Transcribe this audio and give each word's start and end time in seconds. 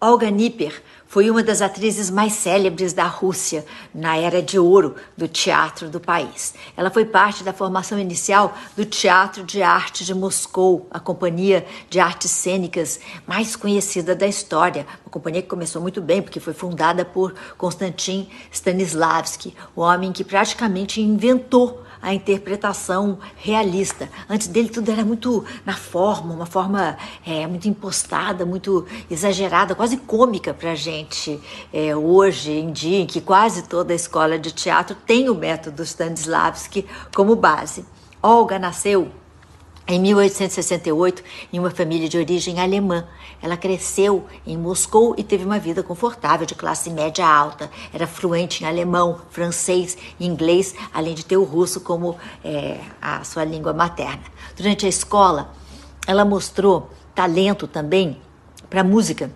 Olga 0.00 0.30
Nipper 0.30 0.72
foi 1.08 1.30
uma 1.30 1.42
das 1.42 1.62
atrizes 1.62 2.10
mais 2.10 2.34
célebres 2.34 2.92
da 2.92 3.04
Rússia 3.04 3.64
na 3.94 4.18
era 4.18 4.42
de 4.42 4.58
ouro 4.58 4.94
do 5.16 5.26
teatro 5.26 5.88
do 5.88 5.98
país. 5.98 6.54
Ela 6.76 6.90
foi 6.90 7.06
parte 7.06 7.42
da 7.42 7.52
formação 7.52 7.98
inicial 7.98 8.54
do 8.76 8.84
Teatro 8.84 9.42
de 9.42 9.62
Arte 9.62 10.04
de 10.04 10.14
Moscou, 10.14 10.86
a 10.90 11.00
companhia 11.00 11.66
de 11.88 11.98
artes 11.98 12.30
cênicas 12.30 13.00
mais 13.26 13.56
conhecida 13.56 14.14
da 14.14 14.26
história. 14.26 14.86
Uma 15.02 15.10
companhia 15.10 15.40
que 15.40 15.48
começou 15.48 15.80
muito 15.80 16.02
bem, 16.02 16.20
porque 16.20 16.40
foi 16.40 16.52
fundada 16.52 17.06
por 17.06 17.34
Konstantin 17.56 18.28
Stanislavski, 18.52 19.56
o 19.74 19.80
homem 19.80 20.12
que 20.12 20.22
praticamente 20.22 21.00
inventou 21.00 21.84
a 22.00 22.14
interpretação 22.14 23.18
realista. 23.36 24.08
Antes 24.28 24.46
dele 24.46 24.68
tudo 24.68 24.90
era 24.90 25.04
muito 25.04 25.44
na 25.64 25.74
forma, 25.74 26.32
uma 26.32 26.46
forma 26.46 26.96
é, 27.26 27.46
muito 27.46 27.66
impostada, 27.66 28.46
muito 28.46 28.86
exagerada, 29.10 29.74
quase 29.74 29.96
cômica 29.96 30.54
para 30.54 30.72
a 30.72 30.74
gente 30.74 30.97
é, 31.72 31.94
hoje 31.94 32.52
em 32.52 32.72
dia, 32.72 32.98
em 32.98 33.06
que 33.06 33.20
quase 33.20 33.62
toda 33.62 33.92
a 33.92 33.96
escola 33.96 34.38
de 34.38 34.52
teatro 34.52 34.96
tem 35.06 35.28
o 35.28 35.34
método 35.34 35.82
Stanislavski 35.82 36.86
como 37.14 37.36
base. 37.36 37.84
Olga 38.22 38.58
nasceu 38.58 39.10
em 39.90 39.98
1868, 39.98 41.24
em 41.50 41.58
uma 41.58 41.70
família 41.70 42.10
de 42.10 42.18
origem 42.18 42.60
alemã, 42.60 43.06
ela 43.40 43.56
cresceu 43.56 44.26
em 44.46 44.54
Moscou 44.54 45.14
e 45.16 45.24
teve 45.24 45.46
uma 45.46 45.58
vida 45.58 45.82
confortável 45.82 46.44
de 46.44 46.54
classe 46.54 46.90
média 46.90 47.26
alta. 47.26 47.70
Era 47.90 48.06
fluente 48.06 48.62
em 48.62 48.66
alemão, 48.66 49.18
francês 49.30 49.96
e 50.20 50.26
inglês, 50.26 50.74
além 50.92 51.14
de 51.14 51.24
ter 51.24 51.38
o 51.38 51.44
russo 51.44 51.80
como 51.80 52.18
é, 52.44 52.80
a 53.00 53.24
sua 53.24 53.44
língua 53.44 53.72
materna. 53.72 54.24
Durante 54.54 54.84
a 54.84 54.90
escola, 54.90 55.54
ela 56.06 56.22
mostrou 56.22 56.90
talento 57.14 57.66
também 57.66 58.20
para 58.68 58.84
música 58.84 59.30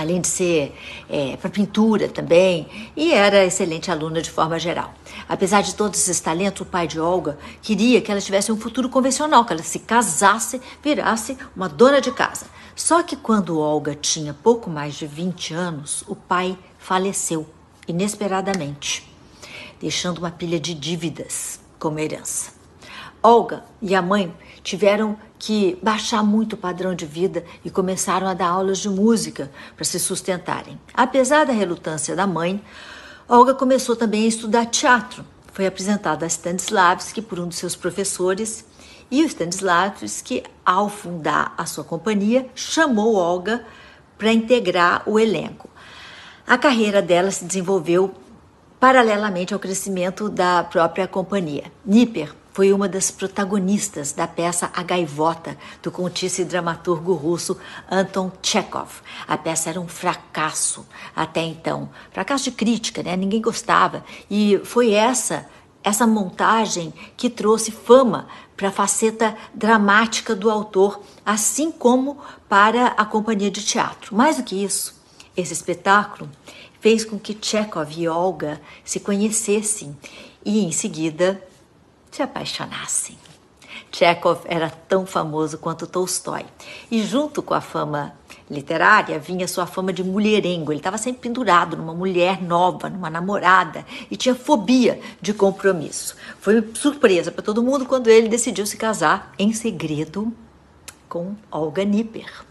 além 0.00 0.20
de 0.20 0.28
ser 0.28 0.74
é, 1.08 1.36
para 1.36 1.50
pintura 1.50 2.08
também, 2.08 2.66
e 2.96 3.12
era 3.12 3.44
excelente 3.44 3.90
aluna 3.90 4.20
de 4.20 4.30
forma 4.30 4.58
geral. 4.58 4.94
Apesar 5.28 5.62
de 5.62 5.74
todos 5.74 6.00
esses 6.00 6.20
talentos, 6.20 6.62
o 6.62 6.64
pai 6.64 6.86
de 6.86 6.98
Olga 6.98 7.38
queria 7.62 8.00
que 8.00 8.10
ela 8.10 8.20
tivesse 8.20 8.50
um 8.50 8.56
futuro 8.56 8.88
convencional, 8.88 9.44
que 9.44 9.52
ela 9.52 9.62
se 9.62 9.80
casasse, 9.80 10.60
virasse 10.82 11.36
uma 11.54 11.68
dona 11.68 12.00
de 12.00 12.10
casa. 12.10 12.46
Só 12.74 13.02
que 13.02 13.16
quando 13.16 13.58
Olga 13.58 13.94
tinha 13.94 14.32
pouco 14.32 14.70
mais 14.70 14.94
de 14.94 15.06
20 15.06 15.52
anos, 15.54 16.02
o 16.08 16.16
pai 16.16 16.56
faleceu 16.78 17.46
inesperadamente, 17.86 19.06
deixando 19.80 20.18
uma 20.18 20.30
pilha 20.30 20.58
de 20.58 20.74
dívidas 20.74 21.60
como 21.78 21.98
herança. 21.98 22.59
Olga 23.22 23.64
e 23.82 23.94
a 23.94 24.00
mãe 24.00 24.34
tiveram 24.62 25.16
que 25.38 25.78
baixar 25.82 26.22
muito 26.22 26.54
o 26.54 26.56
padrão 26.56 26.94
de 26.94 27.04
vida 27.04 27.44
e 27.62 27.70
começaram 27.70 28.26
a 28.26 28.34
dar 28.34 28.48
aulas 28.48 28.78
de 28.78 28.88
música 28.88 29.50
para 29.76 29.84
se 29.84 30.00
sustentarem. 30.00 30.80
Apesar 30.94 31.44
da 31.44 31.52
relutância 31.52 32.16
da 32.16 32.26
mãe, 32.26 32.62
Olga 33.28 33.54
começou 33.54 33.94
também 33.94 34.24
a 34.24 34.28
estudar 34.28 34.66
teatro. 34.66 35.24
Foi 35.52 35.66
apresentada 35.66 36.24
a 36.24 36.28
Stanislavski 36.28 37.20
por 37.20 37.38
um 37.38 37.48
dos 37.48 37.58
seus 37.58 37.76
professores 37.76 38.64
e 39.10 39.22
o 39.22 39.26
Stanislavski, 39.26 40.42
ao 40.64 40.88
fundar 40.88 41.52
a 41.58 41.66
sua 41.66 41.84
companhia, 41.84 42.48
chamou 42.54 43.16
Olga 43.16 43.64
para 44.16 44.32
integrar 44.32 45.02
o 45.06 45.18
elenco. 45.18 45.68
A 46.46 46.56
carreira 46.56 47.02
dela 47.02 47.30
se 47.30 47.44
desenvolveu 47.44 48.14
paralelamente 48.78 49.52
ao 49.52 49.60
crescimento 49.60 50.28
da 50.28 50.64
própria 50.64 51.06
companhia. 51.06 51.70
Nipper 51.84 52.39
foi 52.52 52.72
uma 52.72 52.88
das 52.88 53.10
protagonistas 53.10 54.12
da 54.12 54.26
peça 54.26 54.70
A 54.74 54.82
Gaivota, 54.82 55.56
do 55.82 55.90
contista 55.90 56.42
e 56.42 56.44
dramaturgo 56.44 57.14
russo 57.14 57.56
Anton 57.90 58.30
Chekhov. 58.42 58.90
A 59.26 59.38
peça 59.38 59.70
era 59.70 59.80
um 59.80 59.88
fracasso 59.88 60.86
até 61.14 61.42
então, 61.42 61.88
fracasso 62.12 62.44
de 62.44 62.52
crítica, 62.52 63.02
né? 63.02 63.16
Ninguém 63.16 63.40
gostava. 63.40 64.04
E 64.30 64.60
foi 64.64 64.92
essa 64.92 65.46
essa 65.82 66.06
montagem 66.06 66.92
que 67.16 67.30
trouxe 67.30 67.70
fama 67.70 68.28
para 68.56 68.68
a 68.68 68.72
faceta 68.72 69.34
dramática 69.54 70.34
do 70.34 70.50
autor, 70.50 71.00
assim 71.24 71.70
como 71.70 72.18
para 72.48 72.88
a 72.88 73.04
companhia 73.04 73.50
de 73.50 73.64
teatro. 73.64 74.14
Mais 74.14 74.36
do 74.36 74.42
que 74.42 74.62
isso, 74.62 74.94
esse 75.34 75.52
espetáculo 75.52 76.28
fez 76.80 77.04
com 77.04 77.18
que 77.18 77.36
Chekhov 77.40 77.92
e 77.96 78.08
Olga 78.08 78.60
se 78.84 79.00
conhecessem 79.00 79.96
e, 80.44 80.64
em 80.64 80.72
seguida, 80.72 81.42
se 82.10 82.22
apaixonassem. 82.22 83.16
Chekhov 83.92 84.42
era 84.44 84.70
tão 84.70 85.04
famoso 85.04 85.58
quanto 85.58 85.86
Tolstói, 85.86 86.44
e 86.90 87.02
junto 87.02 87.42
com 87.42 87.54
a 87.54 87.60
fama 87.60 88.14
literária 88.50 89.18
vinha 89.18 89.46
sua 89.46 89.66
fama 89.66 89.92
de 89.92 90.02
mulherengo. 90.02 90.72
Ele 90.72 90.80
estava 90.80 90.98
sempre 90.98 91.22
pendurado 91.22 91.76
numa 91.76 91.94
mulher 91.94 92.42
nova, 92.42 92.88
numa 92.88 93.08
namorada, 93.08 93.86
e 94.10 94.16
tinha 94.16 94.34
fobia 94.34 95.00
de 95.20 95.32
compromisso. 95.32 96.16
Foi 96.40 96.68
surpresa 96.74 97.30
para 97.30 97.42
todo 97.42 97.62
mundo 97.62 97.86
quando 97.86 98.08
ele 98.08 98.28
decidiu 98.28 98.66
se 98.66 98.76
casar 98.76 99.32
em 99.38 99.52
segredo 99.52 100.32
com 101.08 101.34
Olga 101.50 101.84
Nipper. 101.84 102.44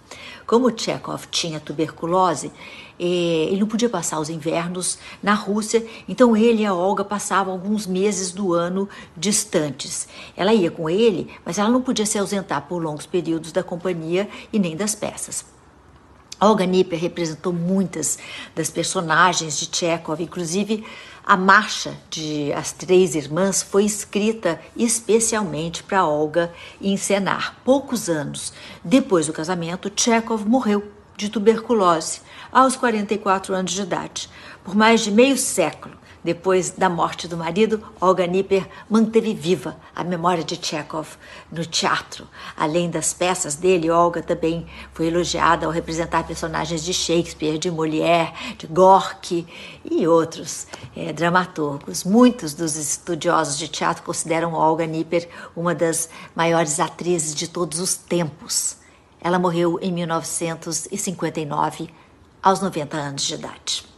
Como 0.50 0.76
Chekhov 0.76 1.28
tinha 1.30 1.60
tuberculose, 1.60 2.52
eh, 3.00 3.50
ele 3.52 3.60
não 3.60 3.68
podia 3.68 3.88
passar 3.88 4.20
os 4.20 4.32
invernos 4.32 4.98
na 5.22 5.36
Rússia, 5.36 5.86
então 6.08 6.36
ele 6.36 6.64
e 6.64 6.66
a 6.66 6.74
Olga 6.74 7.06
passavam 7.06 7.54
alguns 7.54 7.86
meses 7.86 8.32
do 8.32 8.56
ano 8.56 8.90
distantes. 9.16 10.08
Ela 10.36 10.52
ia 10.52 10.72
com 10.72 10.90
ele, 10.90 11.30
mas 11.46 11.59
ela 11.59 11.70
não 11.70 11.84
podia 11.84 12.04
se 12.04 12.18
ausentar 12.18 12.64
por 12.68 12.82
longos 12.82 13.06
períodos 13.06 13.52
da 13.52 13.62
companhia 13.62 14.28
e 14.52 14.58
nem 14.58 14.76
das 14.76 14.96
peças. 14.96 15.46
Olga 16.40 16.66
Nipper 16.66 16.98
representou 16.98 17.52
muitas 17.52 18.18
das 18.56 18.70
personagens 18.70 19.60
de 19.60 19.70
Chekhov, 19.76 20.22
inclusive 20.22 20.86
a 21.26 21.36
marcha 21.36 21.94
de 22.10 22.52
As 22.54 22.72
Três 22.72 23.14
Irmãs 23.14 23.62
foi 23.62 23.84
escrita 23.84 24.60
especialmente 24.76 25.84
para 25.84 26.06
Olga 26.06 26.52
encenar. 26.82 27.58
Poucos 27.64 28.10
anos 28.10 28.54
depois 28.84 29.28
do 29.28 29.34
casamento, 29.34 29.92
Chekhov 29.96 30.48
morreu 30.48 30.92
de 31.18 31.30
tuberculose 31.30 32.22
aos 32.52 32.76
44 32.78 33.54
anos 33.54 33.74
de 33.74 33.82
idade. 33.82 34.30
Por 34.64 34.74
mais 34.74 35.02
de 35.02 35.12
meio 35.12 35.38
século, 35.38 35.96
depois 36.29 36.69
da 36.69 36.88
morte 36.88 37.28
do 37.28 37.35
marido, 37.35 37.84
Olga 38.00 38.28
Nipper 38.28 38.69
manteve 38.88 39.34
viva 39.34 39.75
a 39.95 40.03
memória 40.03 40.44
de 40.44 40.63
Chekhov 40.63 41.07
no 41.51 41.66
teatro. 41.66 42.28
Além 42.56 42.88
das 42.88 43.16
peças 43.16 43.56
dele, 43.56 43.90
Olga 43.90 44.22
também 44.22 44.67
foi 44.94 45.07
elogiada 45.07 45.66
ao 45.66 45.72
representar 45.72 46.28
personagens 46.28 46.84
de 46.84 46.94
Shakespeare, 46.94 47.57
de 47.57 47.72
Molière, 47.72 48.31
de 48.59 48.67
Gorky 48.67 49.47
e 49.84 50.07
outros 50.07 50.67
é, 50.95 51.12
dramaturgos. 51.12 52.03
Muitos 52.03 52.53
dos 52.53 52.75
estudiosos 52.75 53.57
de 53.57 53.67
teatro 53.67 54.03
consideram 54.03 54.53
Olga 54.53 54.85
Nipper 54.85 55.28
uma 55.56 55.73
das 55.73 56.11
maiores 56.35 56.79
atrizes 56.79 57.34
de 57.34 57.47
todos 57.47 57.79
os 57.79 57.96
tempos. 57.96 58.78
Ela 59.19 59.40
morreu 59.40 59.79
em 59.81 59.91
1959, 59.91 61.90
aos 62.44 62.61
90 62.61 62.97
anos 62.97 63.23
de 63.23 63.34
idade. 63.34 63.89